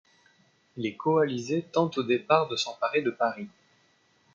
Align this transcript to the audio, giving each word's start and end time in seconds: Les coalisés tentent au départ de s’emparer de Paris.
Les 0.77 0.95
coalisés 0.97 1.61
tentent 1.71 1.99
au 1.99 2.03
départ 2.03 2.47
de 2.49 2.55
s’emparer 2.55 3.03
de 3.03 3.11
Paris. 3.11 3.49